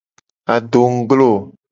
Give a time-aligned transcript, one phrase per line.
[0.55, 1.29] Adongglo.